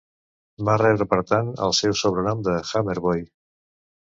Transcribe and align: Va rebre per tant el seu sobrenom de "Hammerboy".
Va 0.69 0.77
rebre 0.81 1.05
per 1.11 1.19
tant 1.31 1.51
el 1.67 1.75
seu 1.81 1.93
sobrenom 2.01 2.43
de 2.49 2.57
"Hammerboy". 2.71 3.23